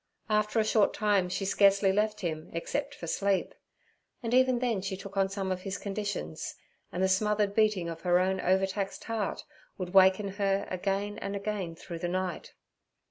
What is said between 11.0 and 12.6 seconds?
and again through the night.